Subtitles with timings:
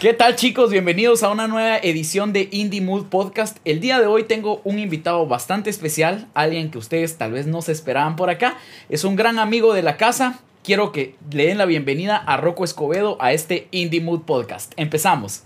[0.00, 0.70] ¿Qué tal chicos?
[0.70, 3.56] Bienvenidos a una nueva edición de Indie Mood Podcast.
[3.64, 7.62] El día de hoy tengo un invitado bastante especial, alguien que ustedes tal vez no
[7.62, 8.58] se esperaban por acá.
[8.88, 10.38] Es un gran amigo de la casa.
[10.62, 14.72] Quiero que le den la bienvenida a Rocco Escobedo a este Indie Mood Podcast.
[14.76, 15.42] Empezamos.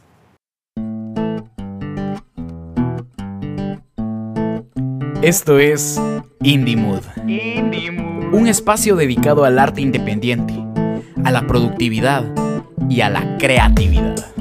[5.22, 5.98] Esto es
[6.42, 7.04] Indie Mood.
[8.34, 10.52] Un espacio dedicado al arte independiente,
[11.24, 12.26] a la productividad
[12.90, 14.31] y a la creatividad.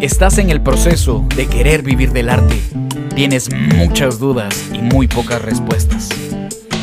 [0.00, 2.60] Estás en el proceso de querer vivir del arte.
[3.14, 6.10] Tienes muchas dudas y muy pocas respuestas.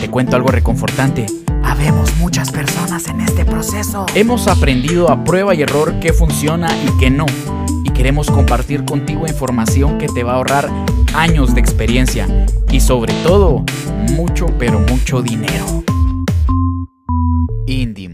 [0.02, 1.28] Te cuento algo reconfortante.
[1.64, 4.08] Habemos muchas personas en este proceso.
[4.16, 7.28] Hemos aprendido a prueba y error qué funciona y qué no.
[7.84, 10.72] Y queremos compartir contigo información que te va a ahorrar
[11.14, 12.28] años de experiencia
[12.72, 13.64] y sobre todo
[14.10, 15.84] mucho pero mucho dinero.
[17.68, 18.13] Indie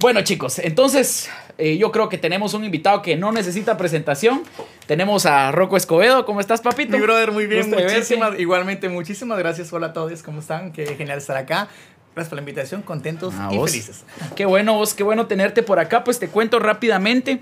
[0.00, 1.28] Bueno chicos, entonces
[1.58, 4.44] eh, yo creo que tenemos un invitado que no necesita presentación.
[4.86, 6.24] Tenemos a Rocco Escobedo.
[6.24, 6.96] ¿Cómo estás, papito?
[6.96, 7.68] Mi brother, muy bien.
[7.68, 9.70] Muchísimas, igualmente, muchísimas gracias.
[9.74, 10.72] Hola a todos, ¿cómo están?
[10.72, 11.68] Qué genial estar acá.
[12.14, 13.70] Gracias por la invitación, contentos A y vos.
[13.70, 14.04] felices.
[14.36, 16.02] Qué bueno, vos, qué bueno tenerte por acá.
[16.02, 17.40] Pues te cuento rápidamente.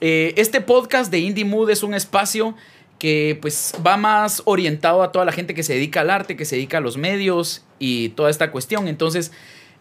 [0.00, 2.56] Eh, este podcast de Indie Mood es un espacio
[2.98, 6.44] que pues va más orientado a toda la gente que se dedica al arte, que
[6.44, 8.88] se dedica a los medios y toda esta cuestión.
[8.88, 9.30] Entonces,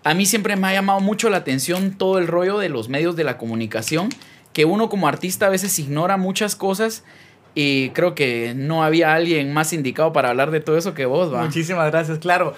[0.04, 3.16] a mí siempre me ha llamado mucho la atención todo el rollo de los medios
[3.16, 4.10] de la comunicación,
[4.52, 7.04] que uno como artista a veces ignora muchas cosas
[7.56, 11.34] y creo que no había alguien más indicado para hablar de todo eso que vos,
[11.34, 11.44] va.
[11.44, 12.54] Muchísimas gracias, claro.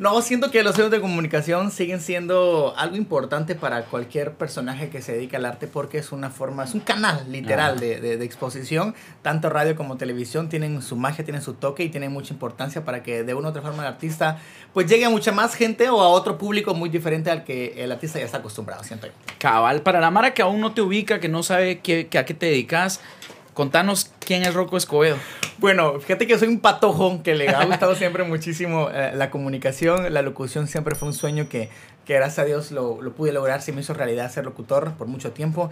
[0.00, 5.02] No, siento que los medios de comunicación siguen siendo algo importante para cualquier personaje que
[5.02, 7.80] se dedica al arte porque es una forma, es un canal literal Ah.
[7.80, 8.94] de, de- de exposición.
[9.20, 13.02] Tanto radio como televisión tienen su magia, tienen su toque y tienen mucha importancia para
[13.02, 14.38] que de una u otra forma el artista
[14.72, 17.92] pues llegue a mucha más gente o a otro público muy diferente al que el
[17.92, 19.12] artista ya está acostumbrado, siento yo.
[19.38, 22.32] Cabal, para la Mara que aún no te ubica, que no sabe qué, a qué
[22.32, 23.02] te dedicas,
[23.52, 25.16] contanos quién es Rocco Escobedo.
[25.58, 30.14] Bueno, fíjate que soy un patojo que le ha gustado siempre muchísimo eh, la comunicación,
[30.14, 31.68] la locución siempre fue un sueño que,
[32.04, 35.08] que gracias a Dios lo, lo pude lograr, se me hizo realidad ser locutor por
[35.08, 35.70] mucho tiempo.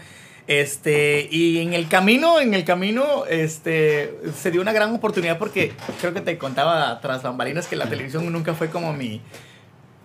[0.49, 5.71] Este, y en el camino, en el camino, este, se dio una gran oportunidad porque
[6.01, 9.21] creo que te contaba tras bambalinas que la televisión nunca fue como mi,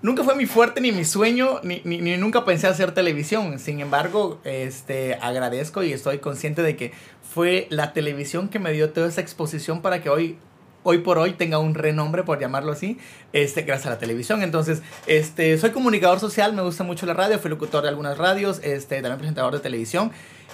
[0.04, 3.58] nunca fue mi fuerte ni mi sueño, ni, ni, ni nunca pensé hacer televisión.
[3.58, 6.92] Sin embargo, este, agradezco y estoy consciente de que
[7.34, 10.38] fue la televisión que me dio toda esa exposición para que hoy,
[10.84, 13.00] hoy por hoy tenga un renombre, por llamarlo así,
[13.32, 14.44] este, gracias a la televisión.
[14.44, 18.60] Entonces, este, soy comunicador social, me gusta mucho la radio, fui locutor de algunas radios,
[18.62, 20.12] este, también presentador de televisión.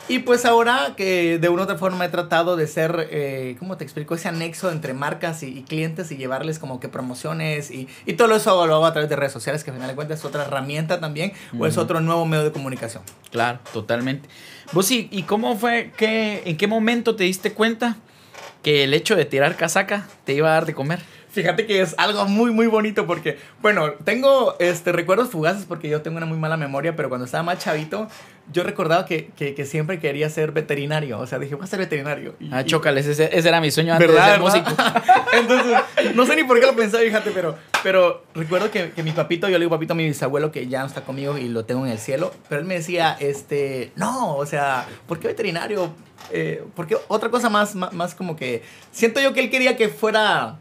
[0.10, 3.78] Y pues ahora que de una u otra forma he tratado de ser, eh, ¿cómo
[3.78, 4.16] te explico?
[4.16, 8.36] Ese anexo entre marcas y, y clientes y llevarles como que promociones y, y todo
[8.36, 10.46] eso lo hago a través de redes sociales, que al final de cuentas es otra
[10.46, 13.04] herramienta también o es otro nuevo medio de comunicación.
[13.32, 14.28] Claro, totalmente.
[14.72, 17.98] Vos y, y cómo fue, qué, en qué momento te diste cuenta
[18.64, 21.00] que el hecho de tirar casaca te iba a dar de comer?
[21.32, 26.02] Fíjate que es algo muy, muy bonito porque, bueno, tengo este, recuerdos fugaces porque yo
[26.02, 28.08] tengo una muy mala memoria, pero cuando estaba más chavito,
[28.52, 31.20] yo recordaba que, que, que siempre quería ser veterinario.
[31.20, 32.34] O sea, dije, voy a ser veterinario.
[32.40, 34.26] Y- Ah, chócales, ese, ese era mi sueño antes ¿Verdad?
[34.26, 34.64] de ser ¿verdad?
[34.66, 35.12] músico.
[35.34, 39.12] Entonces, no sé ni por qué lo pensaba, fíjate, pero, pero recuerdo que, que mi
[39.12, 41.64] papito, yo le digo papito a mi bisabuelo que ya no está conmigo y lo
[41.64, 45.92] tengo en el cielo, pero él me decía, este, no, o sea, ¿por qué veterinario?
[46.32, 49.78] Eh, ¿Por qué otra cosa más, más, más como que, siento yo que él quería
[49.78, 50.58] que fuera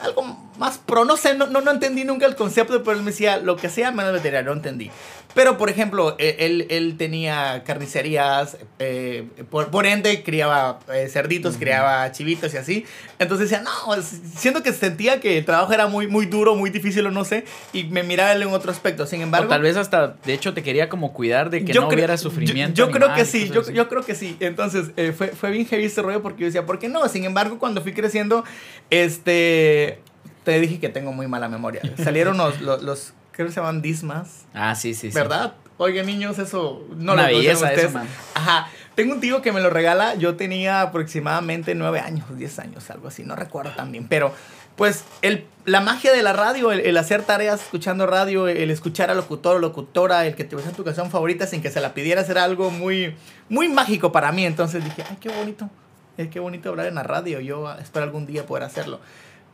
[0.00, 3.38] algo más pro, no sé, no, no, entendí nunca el concepto, pero él me decía,
[3.38, 4.90] lo que sea menos veterinario, no entendí.
[5.34, 11.56] Pero, por ejemplo, eh, él, él tenía carnicerías, eh, por, por ende criaba eh, cerditos,
[11.56, 12.84] criaba chivitos y así.
[13.18, 17.06] Entonces decía, no, siento que sentía que el trabajo era muy, muy duro, muy difícil
[17.06, 19.06] o no sé, y me miraba él en otro aspecto.
[19.06, 19.48] Sin O embargo...
[19.48, 22.74] tal vez hasta, de hecho, te quería como cuidar de que no hubiera sufrimiento.
[22.74, 24.36] Yo, creo que sí, yo, yo creo que sí.
[24.40, 27.08] Entonces, eh, fue, fue bien heavy ese rollo porque yo decía, ¿por qué no?
[27.08, 28.44] Sin embargo, cuando fui creciendo,
[28.90, 30.00] este,
[30.44, 31.82] te dije que tengo muy mala memoria.
[32.02, 35.14] Salieron los, los, los creo que se llaman dismas, Ah, sí, sí, sí.
[35.14, 35.54] ¿verdad?
[35.78, 37.84] Oigan, niños, eso no Una lo belleza ustedes.
[37.86, 38.06] eso, man.
[38.34, 38.68] Ajá.
[38.94, 40.14] Tengo un tío que me lo regala.
[40.16, 43.22] Yo tenía aproximadamente nueve años, 10 años, algo así.
[43.22, 44.06] No recuerdo tan bien.
[44.06, 44.34] Pero,
[44.76, 49.10] pues, el, la magia de la radio, el, el hacer tareas escuchando radio, el escuchar
[49.10, 51.94] al locutor o locutora, el que te en tu canción favorita sin que se la
[51.94, 53.14] pidieras, era algo muy,
[53.48, 54.44] muy mágico para mí.
[54.44, 55.70] Entonces dije, ay, qué bonito.
[56.18, 57.40] Es qué bonito hablar en la radio.
[57.40, 59.00] Yo espero algún día poder hacerlo.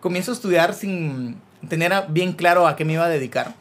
[0.01, 1.37] Comienzo a estudiar sin
[1.69, 3.55] tener bien claro a qué me iba a dedicar.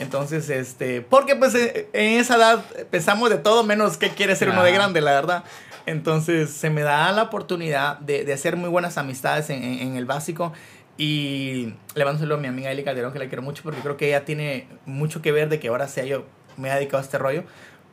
[0.00, 4.48] Entonces, este, porque pues eh, en esa edad pensamos de todo menos qué quiere ser
[4.48, 5.44] uno de grande, la verdad.
[5.86, 9.96] Entonces, se me da la oportunidad de, de hacer muy buenas amistades en, en- en
[9.96, 10.52] el básico.
[10.96, 13.80] Y le mando un saludo a mi amiga Eli Calderón, que la quiero mucho, porque
[13.80, 16.24] creo que ella tiene mucho que ver de que ahora sea yo
[16.56, 17.44] me he dedicado a este rollo.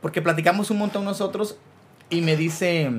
[0.02, 1.58] Porque platicamos un montón nosotros
[2.10, 2.90] y me dice,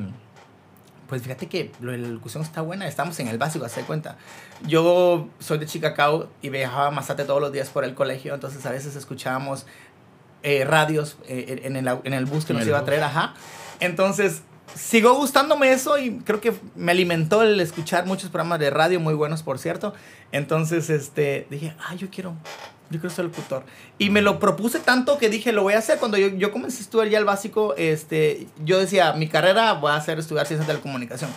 [1.08, 4.16] pues fíjate que la locución está buena, estamos en el básico, hace cuenta.
[4.66, 8.64] Yo soy de Chicacao y viajaba a Mazate todos los días por el colegio, entonces
[8.66, 9.66] a veces escuchábamos
[10.42, 13.34] eh, radios eh, en, el, en el bus que nos iba a traer, ajá.
[13.80, 14.42] Entonces,
[14.74, 19.14] sigo gustándome eso y creo que me alimentó el escuchar muchos programas de radio muy
[19.14, 19.94] buenos, por cierto.
[20.32, 22.34] Entonces, este, dije, ah, yo quiero,
[22.90, 23.64] yo quiero ser locutor.
[23.98, 25.98] Y me lo propuse tanto que dije, lo voy a hacer.
[25.98, 29.90] Cuando yo, yo comencé a estudiar ya el básico, este, yo decía, mi carrera voy
[29.90, 31.30] a hacer estudiar ciencias de la comunicación.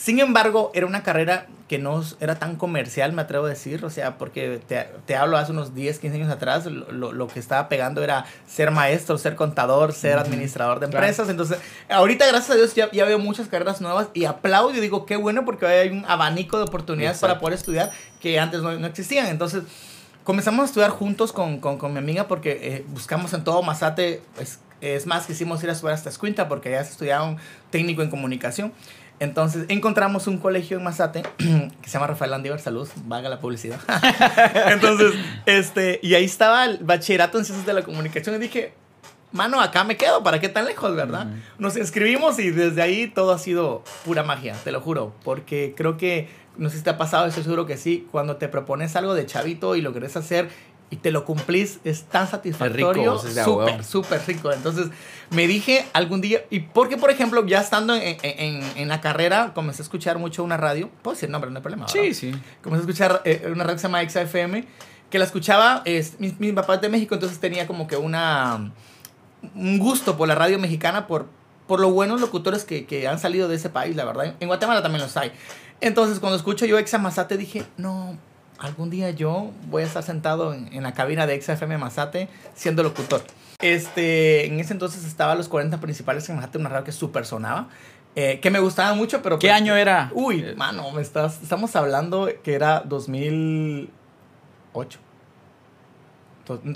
[0.00, 3.90] Sin embargo, era una carrera que no era tan comercial, me atrevo a decir, o
[3.90, 7.68] sea, porque te, te hablo hace unos 10, 15 años atrás, lo, lo, que estaba
[7.68, 11.28] pegando era ser maestro, ser contador, ser administrador de empresas.
[11.28, 11.58] Entonces,
[11.90, 15.16] ahorita, gracias a Dios, ya, ya, veo muchas carreras nuevas y aplaudo y digo, qué
[15.16, 17.34] bueno, porque hay un abanico de oportunidades Exacto.
[17.34, 17.92] para poder estudiar
[18.22, 19.26] que antes no, no existían.
[19.26, 19.64] Entonces,
[20.24, 24.22] comenzamos a estudiar juntos con, con, con mi amiga porque eh, buscamos en todo Mazate,
[24.34, 27.36] pues, es más, quisimos ir a estudiar hasta Escuinta porque ya se estudiaba un
[27.70, 28.72] técnico en comunicación.
[29.20, 33.78] Entonces encontramos un colegio en Mazate que se llama Rafael Andívar, salud, vaga la publicidad.
[34.66, 35.12] Entonces,
[35.44, 38.72] este, y ahí estaba el bachillerato en ciencias de la comunicación y dije,
[39.32, 41.26] mano, acá me quedo, ¿para qué tan lejos, verdad?
[41.26, 41.40] Uh -huh.
[41.58, 45.98] Nos inscribimos y desde ahí todo ha sido pura magia, te lo juro, porque creo
[45.98, 49.14] que, no sé si te ha pasado, estoy seguro que sí, cuando te propones algo
[49.14, 50.48] de chavito y lo querés hacer
[50.90, 53.16] y te lo cumplís, es tan satisfactorio.
[53.18, 54.52] Súper, súper rico.
[54.52, 54.88] Entonces
[55.30, 59.52] me dije algún día, y porque por ejemplo, ya estando en, en, en, la carrera,
[59.54, 61.86] comencé a escuchar mucho una radio, puedo decir nombre, no hay problema.
[61.86, 62.32] Sí, sí.
[62.60, 64.64] Comencé a escuchar eh, una radio que se llama XFM,
[65.08, 68.72] que la escuchaba, es, mi, mi papá es de México, entonces tenía como que una,
[69.54, 71.26] un gusto por la radio mexicana, por,
[71.68, 74.34] por los buenos locutores que, que han salido de ese país, la verdad.
[74.40, 75.30] En Guatemala también los hay.
[75.80, 78.18] Entonces, cuando escucho yo Exa Mazate, dije, no,
[78.60, 82.82] algún día yo voy a estar sentado en, en la cabina de XFM Mazate siendo
[82.82, 83.22] locutor.
[83.58, 87.68] Este, en ese entonces estaba los 40 principales en Mazate, una radio que super sonaba.
[88.16, 89.38] Eh, que me gustaba mucho, pero...
[89.38, 90.10] ¿Qué pues, año era?
[90.14, 94.98] Uy, mano, me estás, estamos hablando que era 2008.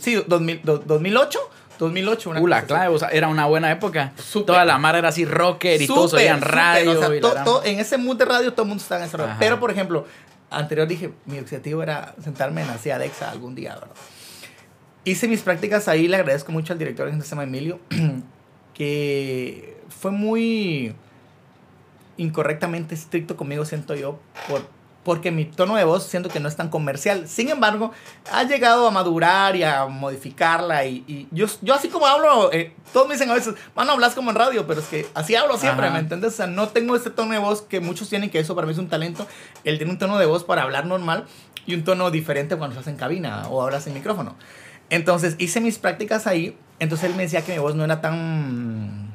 [0.01, 1.39] Sí, 2000, 2008.
[1.77, 4.13] 2008, una uh, la clave, o sea, era una buena época.
[4.17, 4.47] Super.
[4.47, 6.93] Toda la mar era así rocker y super, todos oían radio.
[6.93, 9.09] O sea, y to, to, en ese mood de radio todo el mundo estaba en
[9.09, 9.35] ese radio.
[9.41, 10.07] Pero, por ejemplo,
[10.59, 13.91] anterior dije, mi objetivo era sentarme en la Dexa algún día, ¿verdad?
[15.05, 17.79] Hice mis prácticas ahí, le agradezco mucho al director se llama Emilio,
[18.75, 20.95] que fue muy
[22.17, 24.19] incorrectamente estricto conmigo, siento yo,
[24.49, 24.63] por,
[25.05, 27.29] porque mi tono de voz siento que no es tan comercial.
[27.29, 27.93] Sin embargo,
[28.33, 30.87] ha llegado a madurar y a modificarla.
[30.87, 34.15] Y, y yo, yo así como hablo, eh, todos me dicen a veces, mano, hablas
[34.15, 35.95] como en radio, pero es que así hablo siempre, Ajá.
[35.95, 36.33] ¿me entiendes?
[36.33, 38.73] O sea, no tengo este tono de voz que muchos tienen, que eso para mí
[38.73, 39.27] es un talento.
[39.65, 41.27] Él tiene un tono de voz para hablar normal
[41.67, 44.37] y un tono diferente cuando estás en cabina o hablas en micrófono.
[44.91, 46.57] Entonces hice mis prácticas ahí.
[46.79, 49.14] Entonces él me decía que mi voz no era tan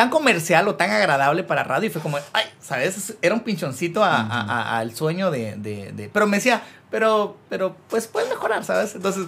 [0.00, 3.18] tan comercial o tan agradable para radio y fue como, ay, ¿sabes?
[3.20, 4.90] Era un pinchoncito al uh -huh.
[4.90, 8.94] a, sueño de, de, de, Pero me decía, pero, pero, pues puedes mejorar, ¿sabes?
[8.94, 9.26] Entonces,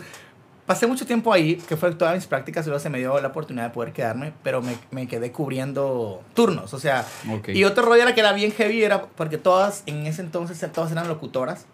[0.64, 3.28] pasé mucho tiempo ahí, que fue todas mis prácticas, y luego se me dio la
[3.28, 7.54] oportunidad de poder quedarme, pero me, me quedé cubriendo turnos, o sea, okay.
[7.54, 10.90] y otro rollo era que era bien heavy, era porque todas, en ese entonces, todas
[10.90, 11.66] eran locutoras,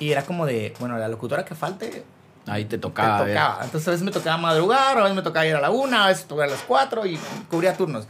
[0.00, 2.02] y era como de, bueno, la locutora que falte,
[2.46, 3.24] Ahí te tocaba.
[3.24, 3.64] Te tocaba.
[3.64, 6.08] Entonces a veces me tocaba madrugar, a veces me tocaba ir a la una, a
[6.08, 8.06] veces tocaba a las cuatro y cubría turnos.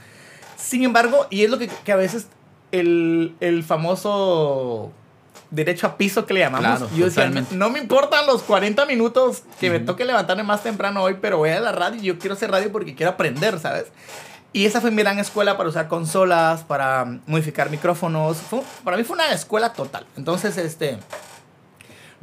[0.56, 2.28] Sin embargo, y es lo que, que a veces
[2.73, 4.92] el, el, famoso
[5.50, 6.78] derecho a piso que le llamamos.
[6.78, 9.78] Claro, yo decía, no me importan los 40 minutos que uh -huh.
[9.78, 12.50] me toque levantarme más temprano hoy, pero voy a la radio y yo quiero hacer
[12.50, 13.87] radio porque quiero aprender, ¿sabes?
[14.52, 18.37] Y esa fue mi gran escuela para usar consolas, para modificar micrófonos.
[18.37, 20.06] Fue, para mí fue una escuela total.
[20.16, 20.99] Entonces, este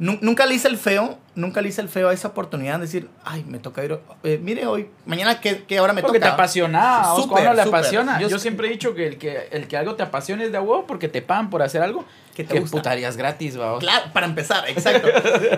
[0.02, 3.08] nunca le hice el feo, nunca le hice el feo a esa oportunidad de decir,
[3.24, 6.26] ay, me toca ir, eh, mire hoy, mañana qué, qué hora me porque toca.
[6.26, 8.20] Porque te apasiona, super, super, le apasiona.
[8.20, 10.58] Yo, yo, siempre he dicho que el, que el que algo te apasione es de
[10.58, 12.04] huevo porque te pagan por hacer algo
[12.34, 12.76] que te que gusta.
[12.76, 13.80] putarías gratis, vamos.
[13.80, 15.08] Claro, para empezar, exacto.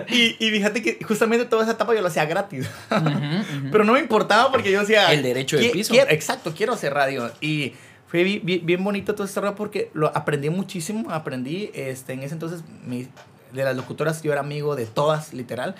[0.09, 2.69] y, y, fíjate que justamente toda esa etapa yo lo hacía gratis.
[2.91, 3.71] Uh -huh, uh -huh.
[3.71, 5.11] Pero no me importaba porque yo decía...
[5.11, 5.91] El derecho de piso.
[5.91, 7.31] Quiero, exacto, quiero hacer radio.
[7.41, 7.73] Y
[8.07, 11.09] fue bien, bien, bonito todo este rollo porque lo aprendí muchísimo.
[11.09, 13.07] Aprendí, este, en ese entonces, mi,
[13.51, 15.75] de las locutoras yo era amigo de todas, literal.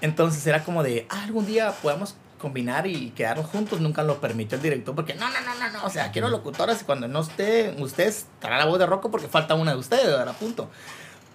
[0.00, 3.80] Entonces era como de, ah, algún día podemos combinar y quedarnos juntos.
[3.80, 5.84] Nunca lo permitió el director porque no, no, no, no, no.
[5.84, 9.28] O sea, quiero locutoras y cuando no esté ustedes, estará la voz de Rocco porque
[9.28, 10.34] falta una de ustedes, ¿verdad?
[10.38, 10.70] Punto.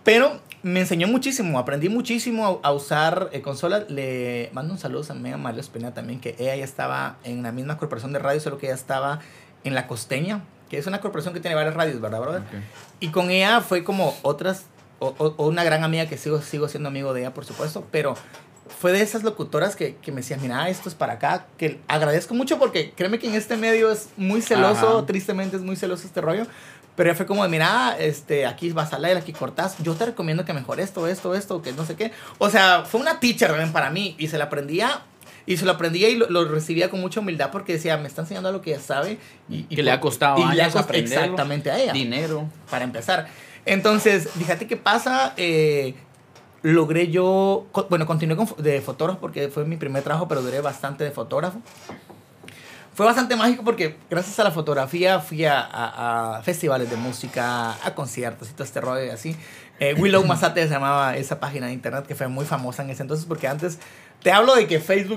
[0.03, 3.89] Pero me enseñó muchísimo, aprendí muchísimo a, a usar eh, consolas.
[3.89, 7.51] Le mando un saludo a Mega Mario Espina también, que ella ya estaba en la
[7.51, 9.19] misma corporación de radio, solo que ella estaba
[9.63, 12.41] en La Costeña, que es una corporación que tiene varias radios, ¿verdad, brother?
[12.41, 12.63] Okay.
[12.99, 14.65] Y con ella fue como otras
[14.99, 18.15] o, o, una gran amiga que sigo, sigo siendo amigo de ella, por supuesto, pero
[18.79, 22.33] fue de esas locutoras que, que me decían, mira, esto es para acá, que agradezco
[22.33, 26.21] mucho porque créeme que en este medio es muy celoso, tristemente es muy celoso este
[26.21, 26.47] rollo,
[26.95, 29.75] pero ya fue como de, mira, este, aquí vas a leer, aquí cortas.
[29.79, 32.11] Yo te recomiendo que mejor esto, esto, esto, que no sé qué.
[32.37, 33.73] O sea, fue una teacher ¿ven?
[33.73, 34.15] para mí.
[34.17, 35.01] Y se la aprendía.
[35.45, 38.51] Y se lo aprendía y lo, recibía con mucha humildad porque decía, me está enseñando
[38.51, 39.19] lo que ya sabe.
[39.47, 41.19] Y, que le ha costado y años aprender.
[41.19, 41.93] Exactamente a ella.
[41.93, 42.49] Dinero.
[42.71, 43.27] Para empezar.
[43.65, 45.33] Entonces, fíjate qué pasa.
[45.37, 45.95] Eh,
[46.61, 51.03] logré yo, bueno, continué con, de fotógrafo porque fue mi primer trabajo, pero duré bastante
[51.03, 51.61] de fotógrafo
[52.95, 58.49] fue bastante mágico porque gracias a la fotografía fui a, festivales de música, a conciertos
[58.49, 59.35] y todo este rollo y así.
[59.79, 63.01] Eh, Willow Masate se llamaba esa página de internet que fue muy famosa en ese
[63.01, 63.79] entonces porque antes,
[64.23, 65.13] te hablo de que Facebook